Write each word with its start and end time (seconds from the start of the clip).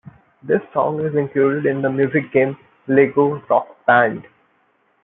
This 0.41 0.61
song 0.73 0.99
is 1.05 1.13
included 1.13 1.67
in 1.67 1.83
the 1.83 1.89
music 1.91 2.31
game 2.33 2.57
"Lego 2.87 3.39
Rock 3.47 3.85
Band". 3.85 4.25